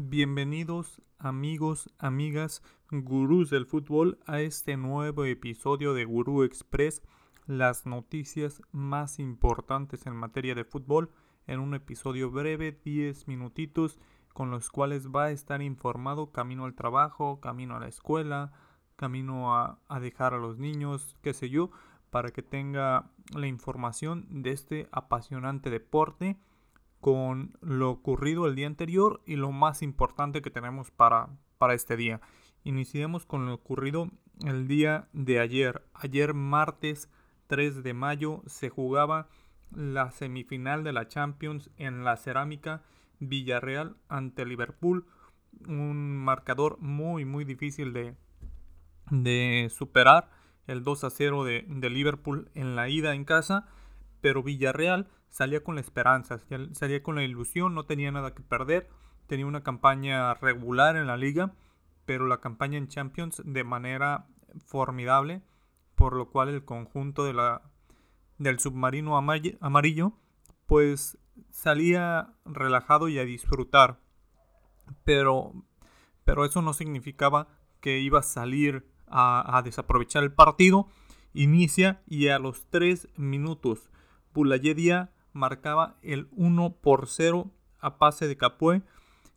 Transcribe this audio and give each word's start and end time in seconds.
Bienvenidos 0.00 1.02
amigos, 1.18 1.90
amigas, 1.98 2.62
gurús 2.88 3.50
del 3.50 3.66
fútbol 3.66 4.20
a 4.26 4.40
este 4.40 4.76
nuevo 4.76 5.24
episodio 5.24 5.92
de 5.92 6.04
Gurú 6.04 6.44
Express, 6.44 7.02
las 7.46 7.84
noticias 7.84 8.62
más 8.70 9.18
importantes 9.18 10.06
en 10.06 10.14
materia 10.14 10.54
de 10.54 10.62
fútbol 10.62 11.10
en 11.48 11.58
un 11.58 11.74
episodio 11.74 12.30
breve, 12.30 12.78
10 12.84 13.26
minutitos, 13.26 13.98
con 14.32 14.52
los 14.52 14.70
cuales 14.70 15.08
va 15.08 15.24
a 15.24 15.30
estar 15.32 15.62
informado 15.62 16.30
camino 16.30 16.64
al 16.64 16.76
trabajo, 16.76 17.40
camino 17.40 17.74
a 17.74 17.80
la 17.80 17.88
escuela, 17.88 18.52
camino 18.94 19.56
a, 19.56 19.80
a 19.88 19.98
dejar 19.98 20.32
a 20.32 20.38
los 20.38 20.58
niños, 20.58 21.16
qué 21.22 21.34
sé 21.34 21.50
yo, 21.50 21.72
para 22.10 22.30
que 22.30 22.42
tenga 22.42 23.10
la 23.34 23.48
información 23.48 24.28
de 24.30 24.52
este 24.52 24.88
apasionante 24.92 25.70
deporte 25.70 26.38
con 27.00 27.56
lo 27.60 27.90
ocurrido 27.90 28.46
el 28.46 28.54
día 28.54 28.66
anterior 28.66 29.22
y 29.24 29.36
lo 29.36 29.52
más 29.52 29.82
importante 29.82 30.42
que 30.42 30.50
tenemos 30.50 30.90
para, 30.90 31.28
para 31.58 31.74
este 31.74 31.96
día. 31.96 32.20
Iniciemos 32.64 33.24
con 33.24 33.46
lo 33.46 33.54
ocurrido 33.54 34.10
el 34.44 34.66
día 34.68 35.08
de 35.12 35.40
ayer. 35.40 35.82
Ayer 35.94 36.34
martes 36.34 37.10
3 37.46 37.82
de 37.82 37.94
mayo 37.94 38.42
se 38.46 38.68
jugaba 38.68 39.28
la 39.74 40.10
semifinal 40.10 40.84
de 40.84 40.92
la 40.92 41.08
Champions 41.08 41.70
en 41.76 42.04
la 42.04 42.16
cerámica 42.16 42.82
Villarreal 43.20 43.96
ante 44.08 44.44
Liverpool. 44.44 45.06
Un 45.66 46.16
marcador 46.16 46.78
muy 46.78 47.24
muy 47.24 47.44
difícil 47.44 47.92
de, 47.92 48.14
de 49.10 49.68
superar. 49.70 50.30
El 50.66 50.82
2 50.82 51.04
a 51.04 51.10
0 51.10 51.44
de, 51.44 51.64
de 51.66 51.90
Liverpool 51.90 52.50
en 52.54 52.76
la 52.76 52.88
ida 52.88 53.14
en 53.14 53.24
casa. 53.24 53.66
Pero 54.20 54.42
Villarreal 54.42 55.08
salía 55.30 55.62
con 55.62 55.76
la 55.76 55.80
esperanza, 55.80 56.38
salía 56.72 57.02
con 57.02 57.16
la 57.16 57.22
ilusión, 57.22 57.74
no 57.74 57.84
tenía 57.84 58.10
nada 58.10 58.34
que 58.34 58.42
perder, 58.42 58.88
tenía 59.26 59.46
una 59.46 59.62
campaña 59.62 60.34
regular 60.34 60.96
en 60.96 61.06
la 61.06 61.16
liga, 61.16 61.54
pero 62.04 62.26
la 62.26 62.40
campaña 62.40 62.78
en 62.78 62.88
Champions 62.88 63.42
de 63.44 63.64
manera 63.64 64.26
formidable, 64.66 65.42
por 65.94 66.14
lo 66.14 66.30
cual 66.30 66.48
el 66.48 66.64
conjunto 66.64 67.24
de 67.24 67.34
la, 67.34 67.62
del 68.38 68.58
submarino 68.58 69.16
amarillo 69.16 70.12
pues 70.66 71.18
salía 71.50 72.34
relajado 72.44 73.08
y 73.08 73.18
a 73.18 73.24
disfrutar. 73.24 74.00
Pero, 75.04 75.52
pero 76.24 76.44
eso 76.44 76.62
no 76.62 76.72
significaba 76.72 77.48
que 77.80 78.00
iba 78.00 78.20
a 78.20 78.22
salir 78.22 78.86
a, 79.06 79.56
a 79.56 79.62
desaprovechar 79.62 80.22
el 80.22 80.32
partido. 80.32 80.88
Inicia 81.32 82.02
y 82.06 82.28
a 82.28 82.38
los 82.38 82.66
3 82.70 83.08
minutos 83.16 83.90
Bulayedia 84.32 85.10
marcaba 85.32 85.96
el 86.02 86.28
1 86.32 86.76
por 86.80 87.08
0 87.08 87.50
a 87.80 87.98
pase 87.98 88.26
de 88.26 88.36
Capué. 88.36 88.82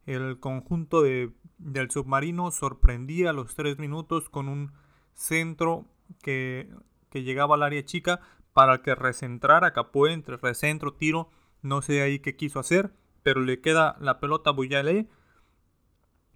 El 0.06 0.40
conjunto 0.40 1.02
de, 1.02 1.32
del 1.58 1.92
submarino 1.92 2.52
sorprendía 2.52 3.30
a 3.30 3.34
los 3.34 3.56
3 3.56 3.78
minutos 3.78 4.30
con 4.30 4.50
un 4.50 4.72
centro 5.14 5.86
que, 6.22 6.70
que 7.10 7.24
llegaba 7.24 7.56
al 7.56 7.64
área 7.64 7.86
chica 7.86 8.22
para 8.54 8.82
que 8.82 8.96
recentrara 8.96 9.74
Capué 9.74 10.14
entre 10.14 10.38
recentro, 10.38 10.94
tiro. 10.94 11.30
No 11.62 11.82
sé 11.82 12.02
ahí 12.02 12.20
qué 12.20 12.36
quiso 12.36 12.60
hacer, 12.60 12.92
pero 13.24 13.42
le 13.42 13.62
queda 13.62 13.96
la 14.00 14.20
pelota 14.20 14.50
a 14.50 14.54
Buyale 14.54 15.08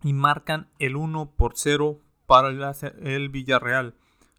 y 0.03 0.13
marcan 0.13 0.69
el 0.79 0.95
1 0.95 1.31
por 1.35 1.53
0 1.55 1.99
para 2.25 2.49
el, 2.49 3.29
Villarreal. 3.29 3.95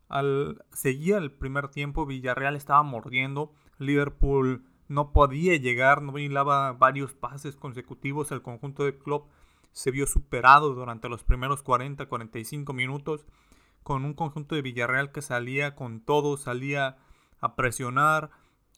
Al 0.08 0.64
seguía 0.72 1.18
el 1.18 1.32
primer 1.32 1.68
tiempo, 1.68 2.06
Villarreal 2.06 2.56
estaba 2.56 2.82
mordiendo. 2.82 3.52
Liverpool 3.78 4.64
no 4.88 5.12
podía 5.12 5.56
llegar, 5.56 6.02
no 6.02 6.18
hilaba 6.18 6.72
varios 6.72 7.12
pases 7.12 7.56
consecutivos. 7.56 8.30
El 8.30 8.42
conjunto 8.42 8.84
de 8.84 8.96
club 8.96 9.24
se 9.72 9.90
vio 9.90 10.06
superado 10.06 10.74
durante 10.74 11.08
los 11.08 11.24
primeros 11.24 11.64
40-45 11.64 12.72
minutos 12.72 13.26
con 13.82 14.04
un 14.04 14.14
conjunto 14.14 14.54
de 14.54 14.62
Villarreal 14.62 15.12
que 15.12 15.22
salía 15.22 15.74
con 15.74 16.00
todo, 16.00 16.36
salía 16.36 16.96
a 17.40 17.54
presionar. 17.56 18.30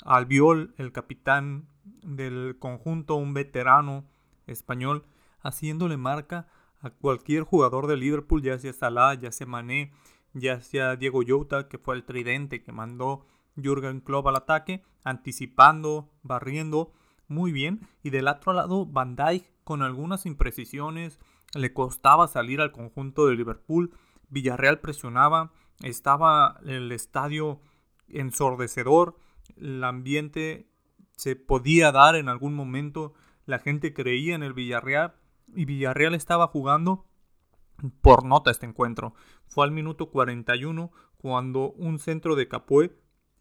Albiol, 0.05 0.75
el 0.77 0.93
capitán 0.93 1.67
del 2.03 2.57
conjunto, 2.59 3.17
un 3.17 3.35
veterano 3.35 4.05
español, 4.47 5.05
haciéndole 5.41 5.97
marca 5.97 6.47
a 6.81 6.91
cualquier 6.91 7.43
jugador 7.43 7.87
de 7.87 7.97
Liverpool, 7.97 8.43
ya 8.43 8.59
sea 8.59 8.73
Salah, 8.73 9.15
ya 9.15 9.33
sea 9.33 9.47
Mané, 9.47 9.93
ya 10.35 10.61
sea 10.61 10.97
Diego 10.97 11.21
Jota, 11.27 11.69
que 11.69 11.79
fue 11.79 11.97
el 11.97 12.05
tridente 12.05 12.63
que 12.63 12.73
mandó 12.73 13.27
Jürgen 13.63 14.01
Klopp 14.01 14.27
al 14.29 14.37
ataque, 14.37 14.83
anticipando, 15.05 16.11
barriendo 16.23 16.93
muy 17.29 17.53
bien. 17.53 17.87
Y 18.03 18.11
del 18.11 18.29
otro 18.29 18.53
lado, 18.53 18.87
Van 18.87 19.17
Dijk 19.17 19.45
con 19.65 19.83
algunas 19.83 20.27
imprecisiones. 20.27 21.19
Le 21.55 21.73
costaba 21.73 22.29
salir 22.29 22.61
al 22.61 22.73
conjunto 22.73 23.27
de 23.27 23.37
Liverpool. 23.37 23.93
Villarreal 24.29 24.81
presionaba. 24.81 25.53
Estaba 25.83 26.59
el 26.65 26.91
estadio 26.93 27.61
ensordecedor. 28.09 29.17
El 29.57 29.83
ambiente 29.85 30.69
se 31.17 31.37
podía 31.37 31.93
dar 31.93 32.17
en 32.17 32.29
algún 32.29 32.55
momento. 32.55 33.15
La 33.47 33.59
gente 33.59 33.93
creía 33.93 34.35
en 34.35 34.43
el 34.43 34.55
Villarreal. 34.55 35.15
Y 35.55 35.65
Villarreal 35.65 36.15
estaba 36.15 36.49
jugando 36.49 37.07
por 38.01 38.25
nota 38.25 38.51
este 38.51 38.67
encuentro. 38.67 39.15
Fue 39.47 39.65
al 39.65 39.71
minuto 39.71 40.11
41 40.11 40.91
cuando 41.17 41.73
un 41.73 41.99
centro 41.99 42.37
de 42.37 42.49
Capué 42.49 42.97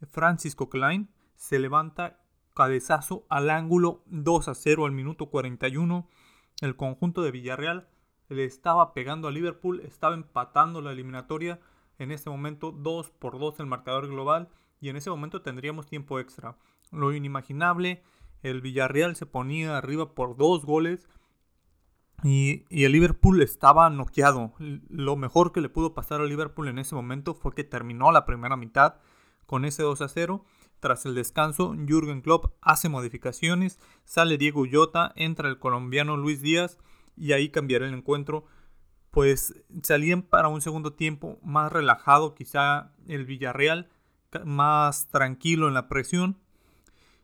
Francisco 0.06 0.68
Klein 0.68 1.10
se 1.34 1.58
levanta 1.58 2.20
cabezazo 2.54 3.24
al 3.28 3.50
ángulo 3.50 4.02
2 4.06 4.48
a 4.48 4.54
0 4.54 4.84
al 4.84 4.92
minuto 4.92 5.26
41. 5.26 6.08
El 6.60 6.76
conjunto 6.76 7.22
de 7.22 7.30
Villarreal 7.30 7.88
le 8.28 8.44
estaba 8.44 8.92
pegando 8.94 9.28
a 9.28 9.30
Liverpool, 9.30 9.80
estaba 9.80 10.14
empatando 10.14 10.80
la 10.80 10.92
eliminatoria. 10.92 11.60
En 11.98 12.10
ese 12.10 12.30
momento 12.30 12.72
2 12.72 13.10
por 13.10 13.38
2 13.38 13.60
el 13.60 13.66
marcador 13.66 14.08
global 14.08 14.48
y 14.80 14.88
en 14.88 14.96
ese 14.96 15.10
momento 15.10 15.42
tendríamos 15.42 15.86
tiempo 15.86 16.18
extra. 16.18 16.56
Lo 16.90 17.12
inimaginable, 17.12 18.02
el 18.42 18.60
Villarreal 18.60 19.16
se 19.16 19.26
ponía 19.26 19.76
arriba 19.76 20.14
por 20.14 20.36
dos 20.36 20.64
goles 20.64 21.08
y, 22.24 22.64
y, 22.68 22.84
el 22.84 22.92
Liverpool 22.92 23.40
estaba 23.42 23.88
noqueado. 23.90 24.52
Lo 24.58 25.16
mejor 25.16 25.52
que 25.52 25.60
le 25.60 25.68
pudo 25.68 25.94
pasar 25.94 26.20
al 26.20 26.28
Liverpool 26.28 26.68
en 26.68 26.78
ese 26.78 26.96
momento 26.96 27.34
fue 27.34 27.54
que 27.54 27.62
terminó 27.62 28.10
la 28.10 28.24
primera 28.24 28.56
mitad 28.56 28.96
con 29.48 29.64
ese 29.64 29.82
2 29.82 30.02
a 30.02 30.08
0. 30.08 30.44
Tras 30.78 31.06
el 31.06 31.14
descanso, 31.14 31.74
Jürgen 31.74 32.20
Klopp 32.20 32.52
hace 32.60 32.88
modificaciones, 32.88 33.80
sale 34.04 34.36
Diego 34.36 34.60
Ullota, 34.60 35.12
entra 35.16 35.48
el 35.48 35.58
colombiano 35.58 36.16
Luis 36.16 36.40
Díaz 36.42 36.78
y 37.16 37.32
ahí 37.32 37.48
cambiará 37.48 37.88
el 37.88 37.94
encuentro. 37.94 38.44
Pues 39.10 39.54
salían 39.82 40.22
para 40.22 40.48
un 40.48 40.60
segundo 40.60 40.92
tiempo 40.92 41.40
más 41.42 41.72
relajado, 41.72 42.34
quizá 42.34 42.92
el 43.08 43.24
Villarreal, 43.24 43.88
más 44.44 45.08
tranquilo 45.08 45.66
en 45.66 45.74
la 45.74 45.88
presión. 45.88 46.38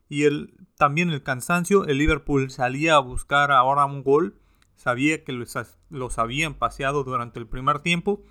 Y 0.08 0.24
el, 0.24 0.54
también 0.76 1.10
el 1.10 1.22
cansancio, 1.22 1.84
el 1.84 1.98
Liverpool 1.98 2.50
salía 2.50 2.94
a 2.94 3.00
buscar 3.00 3.52
ahora 3.52 3.84
un 3.84 4.02
gol, 4.02 4.40
sabía 4.76 5.24
que 5.24 5.32
los, 5.32 5.56
los 5.90 6.18
habían 6.18 6.54
paseado 6.54 7.04
durante 7.04 7.38
el 7.38 7.46
primer 7.46 7.80
tiempo 7.80 8.22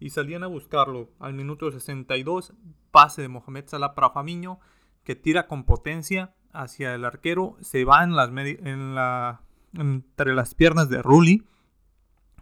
y 0.00 0.10
salían 0.10 0.42
a 0.42 0.48
buscarlo. 0.48 1.10
Al 1.18 1.34
minuto 1.34 1.70
62, 1.70 2.52
pase 2.90 3.22
de 3.22 3.28
Mohamed 3.28 3.64
Salah 3.66 3.94
para 3.94 4.10
Famiño, 4.10 4.60
que 5.04 5.16
tira 5.16 5.46
con 5.46 5.64
potencia 5.64 6.34
hacia 6.52 6.94
el 6.94 7.04
arquero, 7.04 7.56
se 7.60 7.84
va 7.84 8.04
en 8.04 8.16
las 8.16 8.30
en 8.30 8.94
la, 8.94 9.42
entre 9.74 10.34
las 10.34 10.54
piernas 10.54 10.88
de 10.88 11.02
Rulli. 11.02 11.44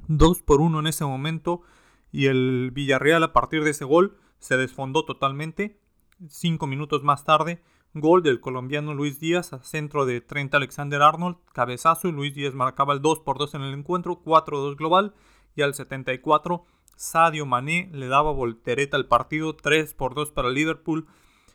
2 0.08 0.43
por 0.43 0.60
1 0.60 0.81
en 0.81 0.87
ese 0.87 1.04
momento 1.04 1.62
y 2.10 2.26
el 2.26 2.70
Villarreal 2.72 3.22
a 3.22 3.32
partir 3.32 3.64
de 3.64 3.70
ese 3.70 3.84
gol 3.84 4.19
se 4.38 4.56
desfondó 4.56 5.05
totalmente. 5.05 5.81
Cinco 6.28 6.66
minutos 6.66 7.02
más 7.02 7.25
tarde, 7.25 7.62
gol 7.94 8.22
del 8.22 8.40
colombiano 8.40 8.94
Luis 8.94 9.19
Díaz 9.19 9.52
a 9.52 9.62
centro 9.62 10.06
de 10.06 10.20
30 10.20 10.56
Alexander 10.56 11.02
Arnold, 11.02 11.37
cabezazo 11.52 12.08
y 12.08 12.12
Luis 12.12 12.34
Díaz 12.34 12.55
marcaba 12.55 12.93
el 12.93 13.02
2 13.02 13.20
por 13.20 13.38
2 13.38 13.55
en 13.55 13.62
el 13.62 13.75
encuentro, 13.75 14.22
4-2 14.22 14.76
global 14.76 15.14
y 15.56 15.62
al 15.62 15.75
74 15.75 16.64
Sadio 16.97 17.47
Mané 17.47 17.89
le 17.93 18.09
daba 18.09 18.33
voltereta 18.33 18.97
al 18.97 19.06
partido, 19.06 19.56
3 19.56 19.94
por 19.94 20.15
2 20.15 20.31
para 20.31 20.50
Liverpool. 20.50 21.06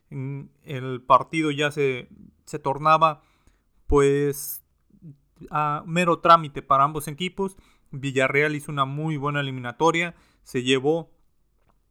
El 0.10 1.02
partido 1.02 1.52
ya 1.52 1.72
se, 1.72 2.10
se 2.46 2.60
tornaba 2.60 3.22
pues 3.88 4.64
a 5.50 5.84
mero 5.86 6.20
trámite 6.20 6.62
para 6.62 6.84
ambos 6.84 7.08
equipos. 7.08 7.58
Villarreal 7.92 8.56
hizo 8.56 8.72
una 8.72 8.86
muy 8.86 9.18
buena 9.18 9.40
eliminatoria, 9.40 10.16
se 10.44 10.64
llevó 10.64 11.12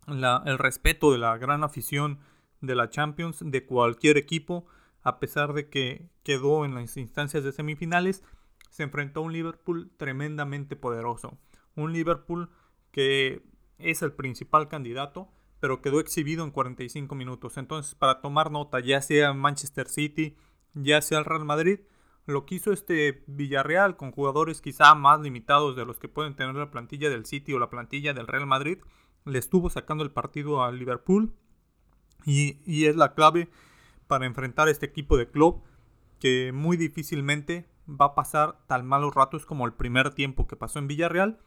el 0.07 0.59
respeto 0.59 1.11
de 1.11 1.19
la 1.19 1.37
gran 1.39 1.65
afición 1.65 2.21
de 2.61 2.75
la 2.75 2.91
Champions 2.91 3.43
de 3.45 3.65
cualquier 3.65 4.17
equipo, 4.17 4.67
a 5.03 5.19
pesar 5.19 5.53
de 5.53 5.69
que 5.69 6.09
quedó 6.23 6.65
en 6.65 6.75
las 6.75 6.97
instancias 6.97 7.45
de 7.45 7.53
semifinales, 7.53 8.25
se 8.71 8.83
enfrentó 8.83 9.21
a 9.21 9.23
un 9.25 9.33
Liverpool 9.33 9.91
tremendamente 9.97 10.77
poderoso. 10.77 11.39
Un 11.75 11.93
Liverpool 11.93 12.51
que 12.97 13.43
es 13.77 14.01
el 14.01 14.15
principal 14.15 14.69
candidato, 14.69 15.29
pero 15.61 15.83
quedó 15.83 16.01
exhibido 16.01 16.45
en 16.45 16.51
45 16.51 17.15
minutos. 17.15 17.59
Entonces, 17.59 17.95
para 17.95 18.23
tomar 18.23 18.51
nota, 18.51 18.81
ya 18.81 19.03
sea 19.03 19.35
Manchester 19.35 19.87
City, 19.87 20.35
ya 20.73 21.03
sea 21.03 21.19
el 21.19 21.27
Real 21.27 21.45
Madrid, 21.45 21.81
lo 22.25 22.47
que 22.47 22.55
hizo 22.55 22.73
este 22.73 23.23
Villarreal 23.27 23.99
con 23.99 24.13
jugadores 24.13 24.63
quizá 24.63 24.95
más 24.95 25.21
limitados 25.21 25.77
de 25.77 25.85
los 25.85 25.99
que 25.99 26.09
pueden 26.09 26.37
tener 26.37 26.55
la 26.55 26.71
plantilla 26.71 27.11
del 27.11 27.27
City 27.27 27.53
o 27.53 27.59
la 27.59 27.69
plantilla 27.69 28.15
del 28.15 28.27
Real 28.27 28.47
Madrid, 28.47 28.79
le 29.27 29.39
estuvo 29.39 29.69
sacando 29.69 30.03
el 30.03 30.11
partido 30.11 30.65
al 30.65 30.79
Liverpool 30.79 31.35
y, 32.25 32.63
y 32.65 32.87
es 32.87 32.97
la 32.97 33.13
clave 33.13 33.51
para 34.07 34.25
enfrentar 34.25 34.71
este 34.71 34.87
equipo 34.87 35.19
de 35.19 35.31
club 35.31 35.63
que 36.19 36.51
muy 36.55 36.79
difícilmente 36.79 37.69
va 37.87 38.07
a 38.07 38.15
pasar 38.15 38.57
tan 38.67 38.87
malos 38.87 39.15
ratos 39.15 39.45
como 39.45 39.67
el 39.67 39.75
primer 39.75 40.15
tiempo 40.15 40.47
que 40.47 40.57
pasó 40.57 40.79
en 40.79 40.87
Villarreal. 40.87 41.39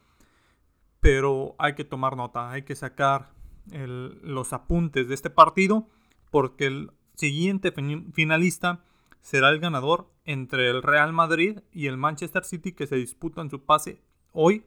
Pero 1.00 1.56
hay 1.58 1.76
que 1.76 1.86
tomar 1.86 2.18
nota, 2.18 2.52
hay 2.52 2.64
que 2.64 2.76
sacar 2.76 3.32
los 3.72 4.52
apuntes 4.54 5.08
de 5.08 5.14
este 5.14 5.30
partido 5.30 5.88
porque 6.32 6.66
el 6.66 6.92
siguiente 7.14 7.72
finalista 7.72 8.84
será 9.22 9.50
el 9.50 9.60
ganador 9.60 10.10
entre 10.26 10.70
el 10.70 10.82
Real 10.82 11.14
Madrid 11.14 11.60
y 11.72 11.88
el 11.88 11.98
Manchester 11.98 12.44
City 12.44 12.72
que 12.72 12.88
se 12.88 12.96
disputan 12.96 13.50
su 13.50 13.64
pase 13.66 14.02
hoy 14.32 14.66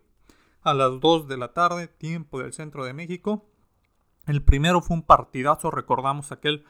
a 0.62 0.74
las 0.74 1.00
2 1.00 1.28
de 1.28 1.36
la 1.36 1.52
tarde, 1.52 1.88
tiempo 1.88 2.40
del 2.40 2.52
centro 2.52 2.84
de 2.84 2.92
México. 2.92 3.48
El 4.26 4.42
primero 4.42 4.80
fue 4.80 4.96
un 4.96 5.02
partidazo, 5.02 5.70
recordamos 5.70 6.30
aquel 6.30 6.64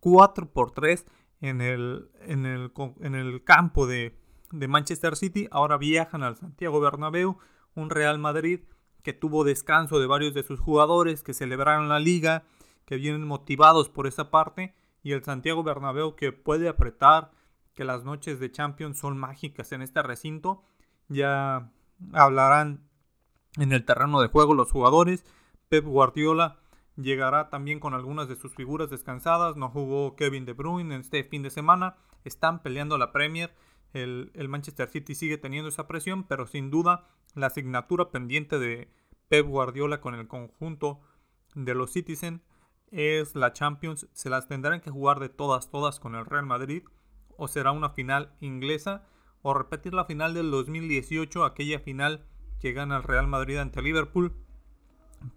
4 0.00 0.50
por 0.52 0.72
3 0.72 1.06
en 1.40 1.60
el, 1.60 2.10
en 2.20 2.44
el, 2.44 2.72
en 3.00 3.14
el 3.14 3.42
campo 3.44 3.86
de, 3.86 4.14
de 4.50 4.68
Manchester 4.68 5.16
City. 5.16 5.48
Ahora 5.50 5.78
viajan 5.78 6.22
al 6.22 6.36
Santiago 6.36 6.80
Bernabéu, 6.80 7.38
un 7.74 7.90
Real 7.90 8.18
Madrid 8.18 8.60
que 9.02 9.12
tuvo 9.12 9.44
descanso 9.44 9.98
de 9.98 10.06
varios 10.06 10.34
de 10.34 10.42
sus 10.42 10.60
jugadores, 10.60 11.22
que 11.22 11.34
celebraron 11.34 11.88
la 11.88 11.98
liga, 11.98 12.44
que 12.84 12.96
vienen 12.96 13.26
motivados 13.26 13.88
por 13.88 14.06
esa 14.06 14.30
parte, 14.30 14.74
y 15.02 15.12
el 15.12 15.24
Santiago 15.24 15.62
Bernabéu 15.62 16.16
que 16.16 16.32
puede 16.32 16.68
apretar, 16.68 17.30
que 17.74 17.84
las 17.84 18.02
noches 18.04 18.40
de 18.40 18.50
Champions 18.50 18.98
son 18.98 19.16
mágicas 19.16 19.70
en 19.70 19.82
este 19.82 20.02
recinto. 20.02 20.64
Ya 21.08 21.70
hablarán 22.12 22.88
en 23.56 23.72
el 23.72 23.84
terreno 23.84 24.20
de 24.20 24.26
juego 24.26 24.52
los 24.52 24.72
jugadores. 24.72 25.24
Pep 25.68 25.84
Guardiola 25.84 26.58
llegará 26.96 27.50
también 27.50 27.78
con 27.78 27.94
algunas 27.94 28.28
de 28.28 28.34
sus 28.34 28.52
figuras 28.54 28.90
descansadas. 28.90 29.56
No 29.56 29.70
jugó 29.70 30.16
Kevin 30.16 30.44
De 30.44 30.54
Bruyne 30.54 30.94
en 30.94 31.02
este 31.02 31.22
fin 31.22 31.44
de 31.44 31.50
semana. 31.50 31.96
Están 32.24 32.62
peleando 32.62 32.98
la 32.98 33.12
Premier. 33.12 33.54
El, 33.92 34.30
Manchester 34.48 34.88
City 34.88 35.14
sigue 35.14 35.38
teniendo 35.38 35.68
esa 35.68 35.86
presión, 35.86 36.24
pero 36.24 36.46
sin 36.46 36.70
duda 36.70 37.08
la 37.34 37.46
asignatura 37.46 38.10
pendiente 38.10 38.58
de 38.58 38.90
Pep 39.28 39.46
Guardiola 39.46 40.00
con 40.00 40.14
el 40.14 40.28
conjunto 40.28 41.00
de 41.54 41.74
los 41.74 41.92
Citizen 41.92 42.42
es 42.90 43.34
la 43.34 43.52
Champions. 43.52 44.08
Se 44.12 44.30
las 44.30 44.48
tendrán 44.48 44.80
que 44.80 44.90
jugar 44.90 45.20
de 45.20 45.28
todas, 45.28 45.70
todas 45.70 46.00
con 46.00 46.14
el 46.14 46.26
Real 46.26 46.46
Madrid. 46.46 46.82
O 47.36 47.48
será 47.48 47.72
una 47.72 47.90
final 47.90 48.34
inglesa. 48.40 49.06
O 49.42 49.54
repetir 49.54 49.94
la 49.94 50.04
final 50.04 50.34
del 50.34 50.50
2018, 50.50 51.44
aquella 51.44 51.78
final 51.78 52.26
que 52.60 52.72
gana 52.72 52.96
el 52.96 53.02
Real 53.04 53.28
Madrid 53.28 53.58
ante 53.58 53.82
Liverpool. 53.82 54.34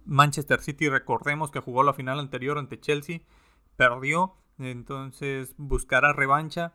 Manchester 0.04 0.60
City, 0.60 0.88
recordemos 0.88 1.50
que 1.50 1.60
jugó 1.60 1.82
la 1.82 1.94
final 1.94 2.18
anterior 2.18 2.58
ante 2.58 2.80
Chelsea, 2.80 3.20
perdió, 3.76 4.34
entonces 4.58 5.54
buscará 5.56 6.12
revancha. 6.12 6.74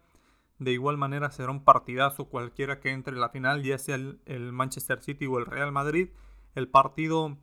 De 0.59 0.71
igual 0.71 0.97
manera 0.97 1.29
será 1.29 1.51
un 1.51 1.63
partidazo 1.63 2.25
cualquiera 2.25 2.79
que 2.79 2.91
entre 2.91 3.13
en 3.13 3.21
la 3.21 3.29
final, 3.29 3.63
ya 3.63 3.77
sea 3.77 3.95
el, 3.95 4.51
Manchester 4.51 5.01
City 5.01 5.25
o 5.27 5.37
el 5.37 5.45
Real 5.45 5.71
Madrid. 5.71 6.09
El 6.55 6.67
partido 6.67 7.37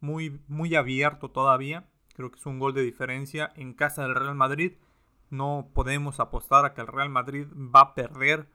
muy, 0.00 0.42
muy 0.48 0.74
abierto 0.74 1.30
todavía. 1.30 1.88
Creo 2.14 2.30
que 2.30 2.38
es 2.38 2.46
un 2.46 2.58
gol 2.58 2.74
de 2.74 2.82
diferencia 2.82 3.50
en 3.56 3.72
casa 3.72 4.02
del 4.02 4.14
Real 4.14 4.34
Madrid. 4.34 4.72
No 5.30 5.70
podemos 5.72 6.20
apostar 6.20 6.64
a 6.64 6.74
que 6.74 6.82
el 6.82 6.86
Real 6.86 7.08
Madrid 7.08 7.46
va 7.54 7.80
a 7.80 7.94
perder 7.94 8.50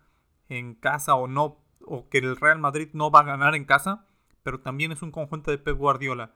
en 0.50 0.76
casa 0.76 1.16
o 1.16 1.28
no, 1.28 1.58
o 1.84 2.10
que 2.10 2.20
el 2.20 2.36
Real 2.36 2.60
Madrid 2.60 2.90
no 2.94 3.10
va 3.10 3.22
a 3.22 3.26
ganar 3.26 3.56
en 3.56 3.66
casa. 3.66 4.06
Pero 4.44 4.60
también 4.60 4.92
es 4.92 5.02
un 5.02 5.12
conjunto 5.12 5.50
de 5.50 5.58
Pep 5.58 5.78
Guardiola 5.78 6.32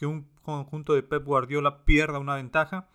que 0.00 0.06
un 0.06 0.30
conjunto 0.40 0.94
de 0.94 1.02
Pep 1.02 1.22
Guardiola 1.26 1.84
pierda 1.84 2.18
una 2.18 2.36
ventaja, 2.36 2.88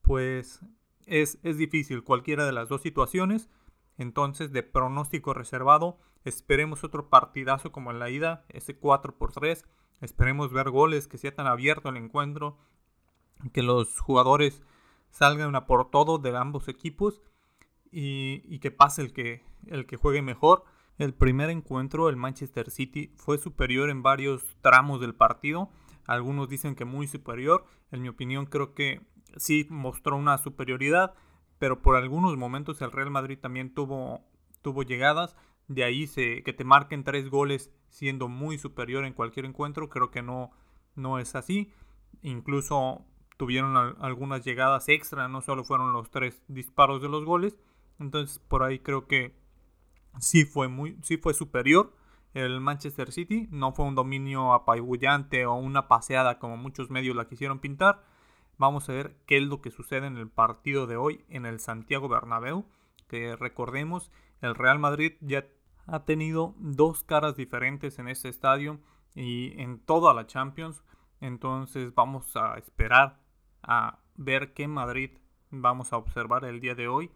pues 0.00 0.62
es, 1.08 1.38
es 1.42 1.56
difícil 1.56 2.04
cualquiera 2.04 2.46
de 2.46 2.52
las 2.52 2.68
dos 2.68 2.82
situaciones. 2.82 3.48
Entonces, 3.96 4.52
de 4.52 4.62
pronóstico 4.62 5.34
reservado, 5.34 5.98
esperemos 6.24 6.84
otro 6.84 7.08
partidazo 7.08 7.72
como 7.72 7.90
en 7.90 7.98
la 7.98 8.10
ida, 8.10 8.44
ese 8.48 8.76
4 8.76 9.16
por 9.18 9.32
3. 9.32 9.64
Esperemos 10.00 10.52
ver 10.52 10.70
goles, 10.70 11.08
que 11.08 11.18
sea 11.18 11.34
tan 11.34 11.46
abierto 11.46 11.88
el 11.88 11.96
encuentro, 11.96 12.58
que 13.52 13.62
los 13.62 13.98
jugadores 13.98 14.62
salgan 15.10 15.54
a 15.56 15.66
por 15.66 15.90
todo 15.90 16.18
de 16.18 16.36
ambos 16.36 16.68
equipos 16.68 17.22
y, 17.90 18.42
y, 18.44 18.60
que 18.60 18.70
pase 18.70 19.02
el 19.02 19.12
que, 19.12 19.42
el 19.66 19.86
que 19.86 19.96
juegue 19.96 20.22
mejor. 20.22 20.64
El 20.98 21.14
primer 21.14 21.50
encuentro, 21.50 22.08
el 22.08 22.16
Manchester 22.16 22.70
City, 22.70 23.12
fue 23.16 23.38
superior 23.38 23.90
en 23.90 24.02
varios 24.02 24.44
tramos 24.60 25.00
del 25.00 25.14
partido 25.14 25.70
algunos 26.08 26.48
dicen 26.48 26.74
que 26.74 26.86
muy 26.86 27.06
superior. 27.06 27.66
En 27.92 28.00
mi 28.02 28.08
opinión 28.08 28.46
creo 28.46 28.74
que 28.74 29.02
sí 29.36 29.66
mostró 29.70 30.16
una 30.16 30.38
superioridad, 30.38 31.14
pero 31.58 31.82
por 31.82 31.96
algunos 31.96 32.36
momentos 32.36 32.80
el 32.82 32.92
Real 32.92 33.10
Madrid 33.10 33.38
también 33.38 33.74
tuvo, 33.74 34.24
tuvo 34.62 34.82
llegadas. 34.82 35.36
De 35.66 35.84
ahí 35.84 36.06
se, 36.06 36.42
que 36.42 36.52
te 36.52 36.64
marquen 36.64 37.04
tres 37.04 37.28
goles 37.28 37.70
siendo 37.88 38.28
muy 38.28 38.58
superior 38.58 39.04
en 39.04 39.12
cualquier 39.12 39.44
encuentro, 39.44 39.88
creo 39.88 40.10
que 40.10 40.22
no, 40.22 40.50
no 40.94 41.18
es 41.18 41.34
así. 41.34 41.72
Incluso 42.22 43.04
tuvieron 43.36 43.76
algunas 44.00 44.44
llegadas 44.44 44.88
extra, 44.88 45.28
no 45.28 45.40
solo 45.40 45.64
fueron 45.64 45.92
los 45.92 46.10
tres 46.10 46.42
disparos 46.48 47.00
de 47.00 47.08
los 47.08 47.24
goles. 47.24 47.56
Entonces 47.98 48.38
por 48.38 48.62
ahí 48.62 48.78
creo 48.78 49.06
que 49.06 49.34
sí 50.20 50.44
fue, 50.44 50.68
muy, 50.68 50.98
sí 51.02 51.16
fue 51.16 51.34
superior 51.34 51.94
el 52.34 52.60
Manchester 52.60 53.12
City. 53.12 53.48
No 53.50 53.72
fue 53.72 53.86
un 53.86 53.94
dominio 53.94 54.52
apabullante 54.52 55.46
o 55.46 55.54
una 55.54 55.88
paseada 55.88 56.38
como 56.38 56.56
muchos 56.56 56.90
medios 56.90 57.16
la 57.16 57.28
quisieron 57.28 57.58
pintar. 57.60 58.02
Vamos 58.58 58.88
a 58.88 58.92
ver 58.92 59.16
qué 59.26 59.38
es 59.38 59.44
lo 59.44 59.62
que 59.62 59.70
sucede 59.70 60.06
en 60.06 60.16
el 60.16 60.28
partido 60.28 60.86
de 60.86 60.96
hoy 60.96 61.24
en 61.28 61.46
el 61.46 61.60
Santiago 61.60 62.08
Bernabéu. 62.08 62.66
Que 63.08 63.36
recordemos, 63.36 64.10
el 64.42 64.54
Real 64.54 64.78
Madrid 64.78 65.14
ya 65.20 65.46
ha 65.86 66.04
tenido 66.04 66.54
dos 66.58 67.02
caras 67.04 67.36
diferentes 67.36 67.98
en 67.98 68.08
este 68.08 68.28
estadio 68.28 68.80
y 69.14 69.60
en 69.60 69.78
toda 69.78 70.12
la 70.12 70.26
Champions. 70.26 70.84
Entonces 71.20 71.94
vamos 71.94 72.36
a 72.36 72.58
esperar 72.58 73.20
a 73.62 74.00
ver 74.16 74.52
qué 74.52 74.68
Madrid 74.68 75.10
vamos 75.50 75.92
a 75.92 75.96
observar 75.96 76.44
el 76.44 76.60
día 76.60 76.74
de 76.74 76.88
hoy. 76.88 77.10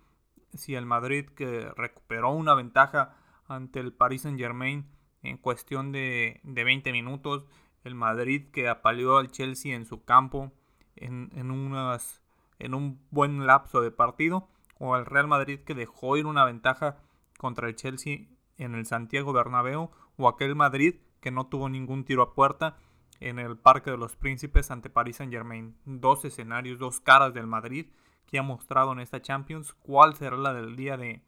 Si 0.55 0.75
el 0.75 0.87
Madrid 0.87 1.27
que 1.37 1.71
recuperó 1.77 2.31
una 2.31 2.55
ventaja 2.55 3.17
ante 3.47 3.81
el 3.81 3.93
Paris 3.93 4.23
Saint 4.23 4.39
Germain 4.39 4.87
en 5.23 5.39
cuestión 5.39 5.93
de, 5.93 6.41
20 6.45 6.93
minutos. 6.93 7.47
El 7.85 7.95
Madrid 7.95 8.51
que 8.53 8.69
apaleó 8.69 9.19
al 9.19 9.31
Chelsea 9.31 9.75
en 9.75 9.87
su 9.87 10.05
campo 10.05 10.53
en, 10.97 11.31
en, 11.35 11.51
unas, 11.51 12.23
en 12.59 12.75
un 12.75 13.01
buen 13.11 13.47
lapso 13.47 13.81
de 13.81 13.91
partido. 13.91 14.49
O 14.79 14.95
al 14.95 15.07
Real 15.07 15.29
Madrid 15.29 15.61
que 15.61 15.75
dejó 15.75 16.17
ir 16.17 16.27
una 16.27 16.45
ventaja 16.45 16.99
contra 17.39 17.69
el 17.69 17.77
Chelsea 17.77 18.27
en 18.59 18.75
el 18.75 18.87
Santiago 18.87 19.33
Bernabéu. 19.33 19.91
O 20.17 20.29
aquel 20.29 20.57
Madrid 20.57 20.97
que 21.21 21.31
no 21.31 21.47
tuvo 21.47 21.69
ningún 21.69 22.05
tiro 22.05 22.23
a 22.23 22.35
puerta 22.35 22.77
en 23.21 23.39
el 23.39 23.57
Parque 23.57 23.93
de 23.93 23.97
los 23.97 24.17
Príncipes 24.17 24.71
ante 24.71 24.91
Paris 24.91 25.17
Saint 25.17 25.33
Germain. 25.33 25.77
Dos 25.85 26.25
escenarios, 26.25 26.79
dos 26.79 27.01
caras 27.01 27.33
del 27.33 27.47
Madrid 27.47 27.87
que 28.27 28.39
ha 28.39 28.43
mostrado 28.43 28.93
en 28.93 29.01
esta 29.01 29.23
Champions. 29.23 29.75
¿Cuál 29.75 30.17
será 30.17 30.37
la 30.37 30.53
del 30.53 30.75
día 30.75 30.97
de, 30.97 31.23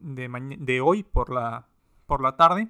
de, 0.00 0.56
de 0.58 0.80
hoy 0.80 1.02
por 1.02 1.30
la, 1.32 1.66
por 2.06 2.20
la 2.20 2.36
tarde? 2.36 2.68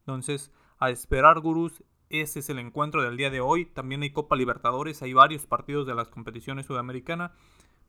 Entonces, 0.00 0.52
a 0.78 0.90
esperar, 0.90 1.40
gurús, 1.40 1.82
ese 2.10 2.40
es 2.40 2.48
el 2.48 2.58
encuentro 2.58 3.02
del 3.02 3.16
día 3.16 3.30
de 3.30 3.40
hoy. 3.40 3.66
También 3.66 4.02
hay 4.02 4.10
Copa 4.10 4.36
Libertadores, 4.36 5.02
hay 5.02 5.12
varios 5.12 5.46
partidos 5.46 5.86
de 5.86 5.94
las 5.94 6.08
competiciones 6.08 6.66
sudamericanas, 6.66 7.32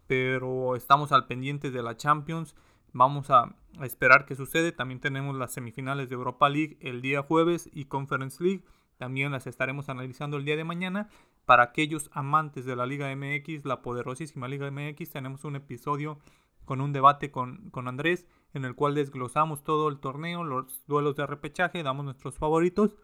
pero 0.07 0.75
estamos 0.75 1.11
al 1.11 1.27
pendiente 1.27 1.71
de 1.71 1.83
la 1.83 1.97
Champions. 1.97 2.55
Vamos 2.91 3.29
a, 3.29 3.55
esperar 3.81 4.25
qué 4.25 4.35
sucede. 4.35 4.71
También 4.71 4.99
tenemos 4.99 5.35
las 5.35 5.53
semifinales 5.53 6.09
de 6.09 6.15
Europa 6.15 6.49
League 6.49 6.77
el 6.81 7.01
día 7.01 7.21
jueves 7.21 7.69
y 7.73 7.85
Conference 7.85 8.43
League. 8.43 8.63
También 8.97 9.31
las 9.31 9.47
estaremos 9.47 9.89
analizando 9.89 10.37
el 10.37 10.45
día 10.45 10.57
de 10.57 10.63
mañana. 10.63 11.09
Para 11.45 11.63
aquellos 11.63 12.09
amantes 12.13 12.65
de 12.65 12.75
la 12.75 12.85
Liga 12.85 13.15
MX, 13.15 13.65
la 13.65 13.81
poderosísima 13.81 14.47
Liga 14.47 14.69
MX, 14.69 15.09
tenemos 15.11 15.43
un 15.45 15.55
episodio 15.55 16.19
con 16.65 16.81
un 16.81 16.93
debate 16.93 17.31
con, 17.31 17.69
con 17.71 17.87
Andrés 17.87 18.27
en 18.53 18.65
el 18.65 18.75
cual 18.75 18.95
desglosamos 18.95 19.63
todo 19.63 19.89
el 19.89 19.99
torneo, 19.99 20.43
los 20.43 20.83
duelos 20.87 21.15
de 21.15 21.25
repechaje, 21.25 21.83
damos 21.83 22.05
nuestros 22.05 22.37
favoritos. 22.37 22.95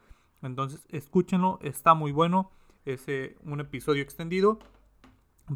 Entonces 0.41 0.85
escúchenlo, 0.89 1.59
está 1.61 1.93
muy 1.93 2.11
bueno. 2.11 2.51
Es 2.85 3.05
un 3.43 3.59
episodio 3.59 4.03
extendido. 4.03 4.59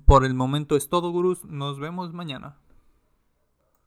Por 0.05 0.25
el 0.25 0.33
momento 0.33 0.75
es 0.75 0.89
todo, 0.89 1.11
gurús. 1.11 1.45
Nos 1.45 1.79
vemos 1.79 2.13
mañana. 2.13 2.57